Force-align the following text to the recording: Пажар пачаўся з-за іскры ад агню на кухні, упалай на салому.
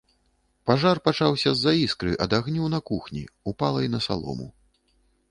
Пажар 0.67 0.99
пачаўся 1.07 1.49
з-за 1.57 1.73
іскры 1.81 2.13
ад 2.25 2.31
агню 2.37 2.65
на 2.75 2.79
кухні, 2.89 3.21
упалай 3.53 3.91
на 3.97 4.01
салому. 4.07 4.47